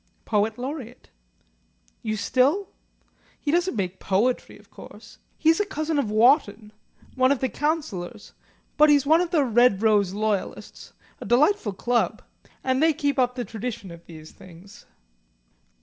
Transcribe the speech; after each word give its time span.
"Poet 0.25 0.57
Laureate." 0.57 1.11
"You 2.01 2.17
still?" 2.17 2.69
"He 3.39 3.51
doesn't 3.51 3.75
make 3.75 3.99
poetry, 3.99 4.57
of 4.57 4.71
course. 4.71 5.19
He's 5.37 5.59
a 5.59 5.63
cousin 5.63 5.99
of 5.99 6.09
Wotton 6.09 6.73
one 7.13 7.31
of 7.31 7.37
the 7.37 7.47
Councillors. 7.49 8.33
But 8.77 8.89
he's 8.89 9.05
one 9.05 9.21
of 9.21 9.29
the 9.29 9.45
Red 9.45 9.83
Rose 9.83 10.11
Royalists 10.11 10.93
a 11.19 11.25
delightful 11.25 11.73
club 11.73 12.23
and 12.63 12.81
they 12.81 12.93
keep 12.93 13.19
up 13.19 13.35
the 13.35 13.45
tradition 13.45 13.91
of 13.91 14.03
these 14.07 14.31
things." 14.31 14.87